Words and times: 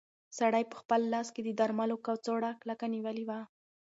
سړي 0.37 0.63
په 0.71 0.75
خپل 0.81 1.01
لاس 1.13 1.27
کې 1.35 1.41
د 1.43 1.49
درملو 1.59 1.95
کڅوړه 2.05 2.51
کلکه 2.61 2.85
نیولې 2.95 3.23
وه. 3.29 3.39